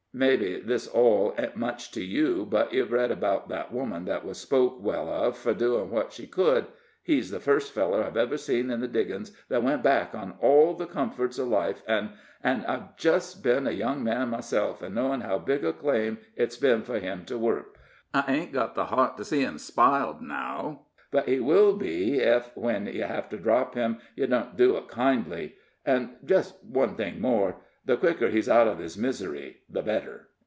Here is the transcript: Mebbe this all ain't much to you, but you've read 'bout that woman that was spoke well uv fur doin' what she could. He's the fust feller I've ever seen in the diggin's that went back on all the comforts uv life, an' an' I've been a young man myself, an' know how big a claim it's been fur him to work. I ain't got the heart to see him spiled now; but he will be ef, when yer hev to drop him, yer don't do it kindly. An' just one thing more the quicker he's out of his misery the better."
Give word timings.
Mebbe 0.13 0.67
this 0.67 0.87
all 0.87 1.33
ain't 1.37 1.55
much 1.55 1.89
to 1.93 2.03
you, 2.03 2.45
but 2.45 2.73
you've 2.73 2.91
read 2.91 3.17
'bout 3.21 3.47
that 3.47 3.71
woman 3.71 4.03
that 4.03 4.25
was 4.25 4.37
spoke 4.37 4.75
well 4.83 5.05
uv 5.05 5.33
fur 5.37 5.53
doin' 5.53 5.89
what 5.89 6.11
she 6.11 6.27
could. 6.27 6.65
He's 7.01 7.31
the 7.31 7.39
fust 7.39 7.71
feller 7.71 8.03
I've 8.03 8.17
ever 8.17 8.35
seen 8.35 8.69
in 8.69 8.81
the 8.81 8.89
diggin's 8.89 9.31
that 9.47 9.63
went 9.63 9.83
back 9.83 10.13
on 10.13 10.33
all 10.41 10.73
the 10.73 10.85
comforts 10.85 11.39
uv 11.39 11.47
life, 11.49 11.81
an' 11.87 12.09
an' 12.43 12.65
I've 12.65 12.97
been 13.41 13.65
a 13.65 13.71
young 13.71 14.03
man 14.03 14.27
myself, 14.31 14.83
an' 14.83 14.95
know 14.95 15.17
how 15.17 15.39
big 15.39 15.63
a 15.63 15.71
claim 15.71 16.17
it's 16.35 16.57
been 16.57 16.81
fur 16.83 16.99
him 16.99 17.23
to 17.27 17.37
work. 17.37 17.77
I 18.13 18.25
ain't 18.27 18.51
got 18.51 18.75
the 18.75 18.87
heart 18.87 19.15
to 19.15 19.23
see 19.23 19.39
him 19.39 19.57
spiled 19.57 20.21
now; 20.21 20.87
but 21.11 21.29
he 21.29 21.39
will 21.39 21.77
be 21.77 22.19
ef, 22.19 22.51
when 22.57 22.85
yer 22.85 23.07
hev 23.07 23.29
to 23.29 23.37
drop 23.37 23.75
him, 23.75 23.99
yer 24.17 24.27
don't 24.27 24.57
do 24.57 24.75
it 24.75 24.89
kindly. 24.89 25.55
An' 25.85 26.17
just 26.25 26.61
one 26.65 26.95
thing 26.97 27.21
more 27.21 27.61
the 27.83 27.97
quicker 27.97 28.29
he's 28.29 28.47
out 28.47 28.67
of 28.67 28.77
his 28.77 28.95
misery 28.95 29.57
the 29.67 29.81
better." 29.81 30.27